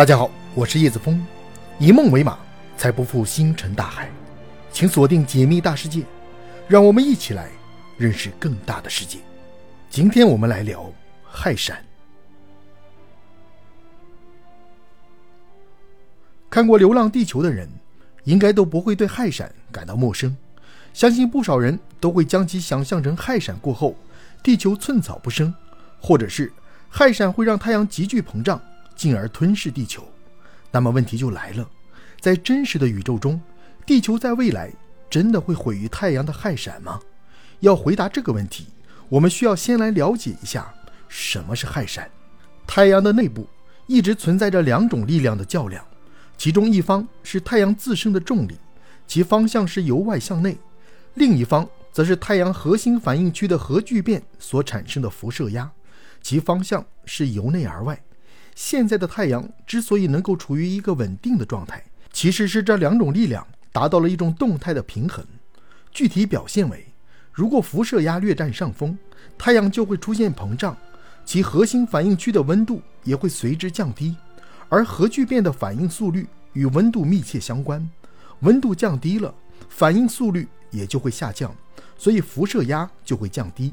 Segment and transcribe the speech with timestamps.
[0.00, 1.22] 大家好，我是叶子峰，
[1.78, 2.38] 以梦为马，
[2.74, 4.10] 才不负星辰大海。
[4.72, 6.00] 请锁定《解密大世界》，
[6.66, 7.50] 让我们一起来
[7.98, 9.18] 认识更大的世界。
[9.90, 10.90] 今天我们来聊
[11.30, 11.84] 氦闪。
[16.48, 17.68] 看过《流浪地球》的人，
[18.24, 20.34] 应该都不会对氦闪感到陌生。
[20.94, 23.94] 相信不少人都会将其想象成氦闪过后，
[24.42, 25.54] 地球寸草不生，
[26.00, 26.50] 或者是
[26.90, 28.58] 氦闪会让太阳急剧膨胀。
[29.00, 30.06] 进而吞噬地球，
[30.70, 31.66] 那么问题就来了，
[32.20, 33.40] 在真实的宇宙中，
[33.86, 34.70] 地球在未来
[35.08, 37.00] 真的会毁于太阳的氦闪吗？
[37.60, 38.66] 要回答这个问题，
[39.08, 40.70] 我们需要先来了解一下
[41.08, 42.10] 什么是氦闪。
[42.66, 43.48] 太阳的内部
[43.86, 45.82] 一直存在着两种力量的较量，
[46.36, 48.58] 其中一方是太阳自身的重力，
[49.06, 50.52] 其方向是由外向内；
[51.14, 55.72] 另一方则是太阳核心反应区的核聚变所产生的辐射压，
[56.20, 57.98] 其方向是由内而外。
[58.62, 65.24] 现在的太阳之所以能够处于一个稳定的状态，其实是这两种力量达到了一种动态的平衡。
[65.90, 66.84] 具体表现为：
[67.32, 68.98] 如果辐射压略占上风，
[69.38, 70.76] 太阳就会出现膨胀，
[71.24, 74.14] 其核心反应区的温度也会随之降低。
[74.68, 77.90] 而核聚变的反应速率与温度密切相关，
[78.40, 79.34] 温度降低了，
[79.70, 81.50] 反应速率也就会下降，
[81.96, 83.72] 所以辐射压就会降低。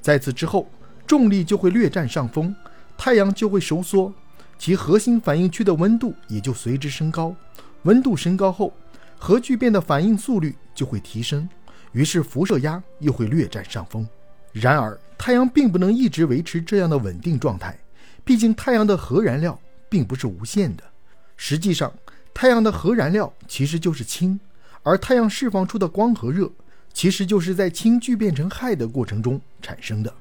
[0.00, 0.68] 在此之后，
[1.06, 2.52] 重力就会略占上风。
[2.96, 4.12] 太阳就会收缩，
[4.58, 7.34] 其核心反应区的温度也就随之升高。
[7.82, 8.72] 温度升高后，
[9.18, 11.48] 核聚变的反应速率就会提升，
[11.92, 14.06] 于是辐射压又会略占上风。
[14.52, 17.78] 然而，太阳并不能一直维持这样的稳定状态，
[18.24, 19.58] 毕竟太阳的核燃料
[19.88, 20.82] 并不是无限的。
[21.36, 21.92] 实际上，
[22.32, 24.40] 太阳的核燃料其实就是氢，
[24.82, 26.50] 而太阳释放出的光和热，
[26.92, 30.12] 其实就是在氢聚变成氦的过程中产生的。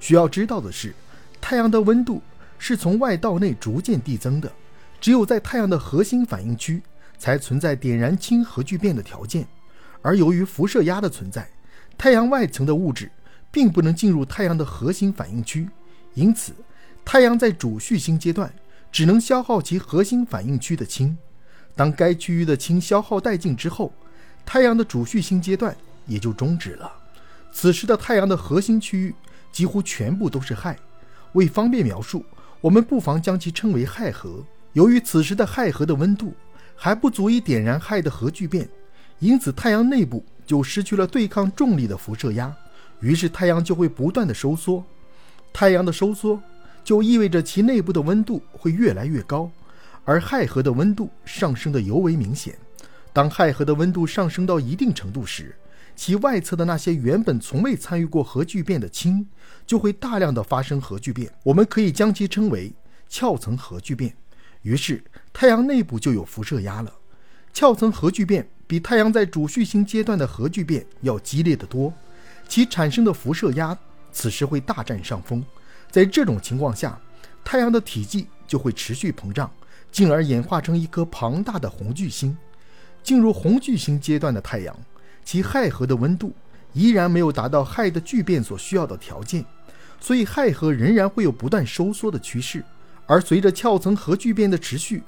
[0.00, 0.92] 需要知道的是。
[1.40, 2.22] 太阳的温度
[2.58, 4.50] 是从外到内逐渐递增的，
[5.00, 6.82] 只有在太阳的核心反应区
[7.18, 9.46] 才存在点燃氢核聚变的条件。
[10.02, 11.48] 而由于辐射压的存在，
[11.98, 13.10] 太阳外层的物质
[13.50, 15.68] 并不能进入太阳的核心反应区，
[16.14, 16.52] 因此
[17.04, 18.52] 太阳在主序星阶段
[18.90, 21.16] 只能消耗其核心反应区的氢。
[21.74, 23.92] 当该区域的氢消耗殆尽之后，
[24.44, 25.76] 太阳的主序星阶段
[26.06, 26.90] 也就终止了。
[27.52, 29.14] 此时的太阳的核心区域
[29.50, 30.76] 几乎全部都是氦。
[31.36, 32.24] 为方便描述，
[32.62, 34.42] 我们不妨将其称为氦核。
[34.72, 36.34] 由于此时的氦核的温度
[36.74, 38.66] 还不足以点燃氦的核聚变，
[39.18, 42.50] 因此太阳内部就失去了对抗重力的辐射压，
[43.00, 44.82] 于是太阳就会不断的收缩。
[45.52, 46.40] 太阳的收缩
[46.82, 49.50] 就意味着其内部的温度会越来越高，
[50.06, 52.56] 而氦核的温度上升的尤为明显。
[53.12, 55.54] 当氦核的温度上升到一定程度时，
[55.96, 59.26] 其外侧的那些原本从未参与过核聚变的氢，
[59.66, 62.70] 就会大量的发生核聚变，我们可以将其称为
[63.10, 64.14] 壳层核聚变。
[64.60, 65.02] 于是
[65.32, 66.92] 太阳内部就有辐射压了。
[67.54, 71.92] 壳层核聚变比太阳在主序星阶段的核聚变要激烈得多，
[72.46, 73.76] 其产生的辐射压
[74.12, 75.42] 此时会大占上风。
[75.90, 77.00] 在这种情况下，
[77.42, 79.50] 太阳的体积就会持续膨胀，
[79.90, 82.36] 进而演化成一颗庞大的红巨星。
[83.02, 84.76] 进入红巨星阶段的太阳。
[85.26, 86.32] 其氦核的温度
[86.72, 89.44] 依然没有达到氦的聚变所需要的条件，
[90.00, 92.64] 所以氦核仍然会有不断收缩的趋势。
[93.06, 95.02] 而随着壳层核聚变的持续，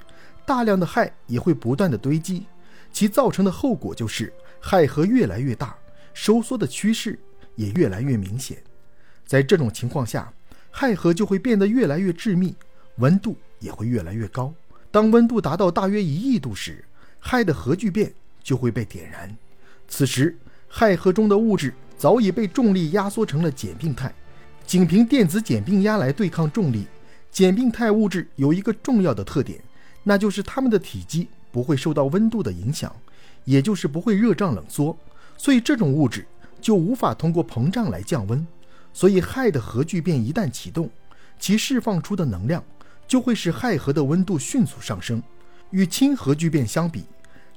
[0.45, 2.45] 大量的氦也会不断的堆积，
[2.91, 4.31] 其造成的后果就是
[4.61, 5.73] 氦核越来越大，
[6.13, 7.17] 收缩的趋势
[7.55, 8.57] 也越来越明显。
[9.25, 10.33] 在这种情况下，
[10.73, 12.53] 氦核就会变得越来越致密，
[12.97, 14.53] 温度也会越来越高。
[14.91, 16.83] 当温度达到大约一亿度时，
[17.21, 18.13] 氦的核聚变
[18.43, 19.33] 就会被点燃。
[19.89, 20.37] 此时，
[20.71, 24.13] 氦核中的物质早已被重力压缩成了简并态，
[24.65, 26.87] 仅凭电子简并压来对抗重力。
[27.31, 29.59] 简并态物质有一个重要的特点，
[30.03, 32.95] 那就是它们的体积不会受到温度的影响，
[33.43, 34.97] 也就是不会热胀冷缩，
[35.37, 36.25] 所以这种物质
[36.61, 38.45] 就无法通过膨胀来降温。
[38.93, 40.89] 所以，氦的核聚变一旦启动，
[41.39, 42.63] 其释放出的能量
[43.07, 45.21] 就会使氦核的温度迅速上升。
[45.71, 47.05] 与氢核聚变相比，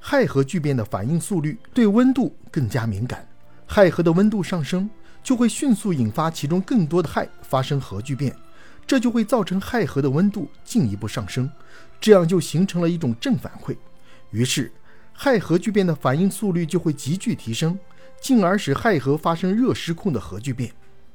[0.03, 3.25] 氦核聚变的反应速率对温度更加敏感，
[3.67, 4.89] 氦核的温度上升
[5.23, 8.35] 就会迅速引发其中更多的氦发生核聚变，
[8.85, 11.49] 这就会造成氦核的温度进一步上升，
[12.01, 13.77] 这样就形成了一种正反馈，
[14.31, 14.69] 于是
[15.17, 17.79] 氦核聚变的反应速率就会急剧提升，
[18.19, 20.69] 进而使氦核发生热失控的核聚变。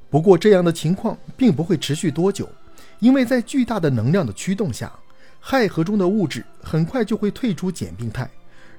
[0.09, 2.49] 不过这样的情况并不会持续多久，
[2.97, 4.91] 因为在巨大的能量的驱动下，
[5.39, 8.27] 氦核中的物质很快就会退出简并态。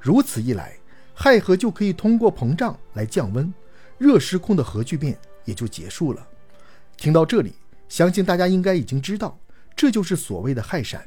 [0.01, 0.77] 如此一来，
[1.15, 3.53] 氦核就可以通过膨胀来降温，
[3.99, 6.27] 热失控的核聚变也就结束了。
[6.97, 7.53] 听到这里，
[7.89, 9.39] 相信大家应该已经知道，
[9.77, 11.07] 这就是所谓的氦闪。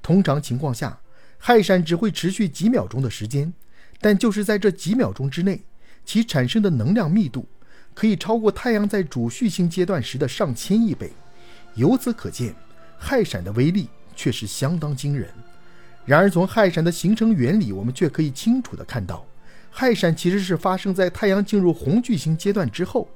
[0.00, 1.00] 通常情况下，
[1.40, 3.52] 氦闪只会持续几秒钟的时间，
[4.00, 5.60] 但就是在这几秒钟之内，
[6.04, 7.48] 其产生的能量密度
[7.94, 11.12] 可以超过太阳在主序星阶段时的上千亿倍。
[11.74, 12.54] 由此可见，
[12.98, 15.28] 氦闪的威力确实相当惊人。
[16.08, 19.22] 然而，从氦闪的形成原理，我们却可以清楚地看到，
[19.70, 23.06] 氦闪其实是发生在太阳进入红巨星阶段之后，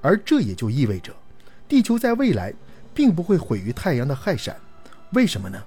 [0.00, 1.12] 而这也就意味着，
[1.66, 2.54] 地球在未来
[2.94, 4.56] 并不会毁于太阳的氦闪。
[5.10, 5.60] 为什么呢？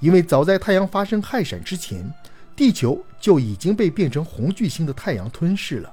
[0.00, 2.12] 因为早在太阳发生氦闪之前，
[2.54, 5.90] 地球就已经被变成红巨星的太阳吞噬了。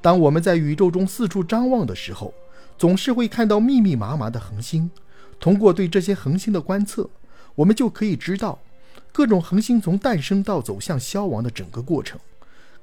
[0.00, 2.32] 当我们在宇宙中四处张望的时候，
[2.78, 4.88] 总是会看到密密麻麻的恒星。
[5.40, 7.10] 通过对这些恒星的观测，
[7.56, 8.56] 我们就可以知道。
[9.14, 12.18] 各种恒星从诞生到走向消亡的整个过程，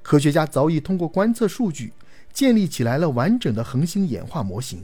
[0.00, 1.92] 科学家早已通过观测数据
[2.32, 4.82] 建立起来了完整的恒星演化模型。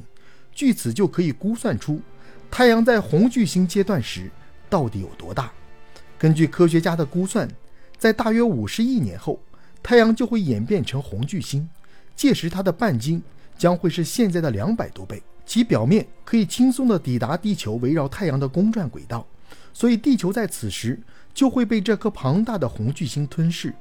[0.53, 2.03] 据此就可以估算出
[2.50, 4.31] 太阳在红巨星阶段时
[4.69, 5.50] 到底有多大。
[6.19, 7.49] 根据科学家的估算，
[7.97, 9.41] 在大约五十亿年后，
[9.83, 11.67] 太阳就会演变成红巨星，
[12.15, 13.23] 届时它的半径
[13.56, 19.27] 将会是现在的两百多倍，其表面可以轻松地抵达地球围绕太阳的公转轨道。
[19.73, 21.01] 所以，地球在此时。
[21.38, 23.73] 就会被这颗庞大的红巨星吞噬，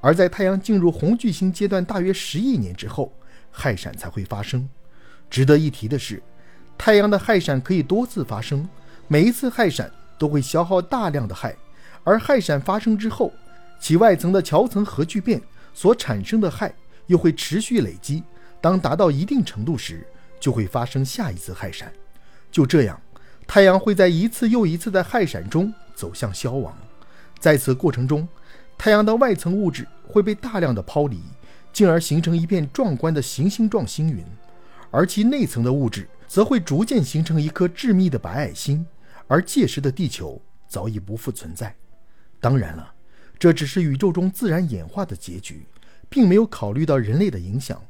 [0.00, 3.12] 而在太阳进入红巨星阶段大约十亿年之后，
[3.52, 4.68] 氦闪才会发生。
[5.28, 6.22] 值得一提的是，
[6.78, 8.68] 太阳的氦闪可以多次发生，
[9.08, 9.90] 每一次氦闪
[10.20, 11.52] 都会消耗大量的氦，
[12.04, 13.32] 而氦闪发生之后，
[13.80, 15.42] 其外层的桥层核聚变
[15.74, 16.72] 所产生的氦
[17.08, 18.22] 又会持续累积，
[18.60, 20.06] 当达到一定程度时，
[20.38, 21.92] 就会发生下一次氦闪。
[22.52, 23.02] 就这样，
[23.48, 26.72] 太阳会在一次又一次的氦闪中走向消亡。
[27.40, 28.28] 在此过程中，
[28.76, 31.20] 太阳的外层物质会被大量的抛离，
[31.72, 34.22] 进而形成一片壮观的行星状星云，
[34.90, 38.86] 而其内层的物质则会逐渐形成一颗致密的白矮星，
[39.26, 41.74] 而届时的地球早已不复存在。
[42.38, 42.92] 当然了，
[43.38, 45.66] 这只是宇宙中自然演化的结局，
[46.10, 47.82] 并没有考虑到人类的影响。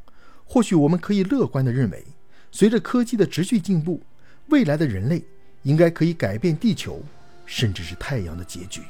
[0.44, 2.04] 或许我们可以乐观地认为，
[2.52, 4.00] 随着科技的持续进步，
[4.48, 5.24] 未来的人类
[5.62, 7.02] 应该可以改变地球，
[7.46, 8.82] 甚至是太阳的结局。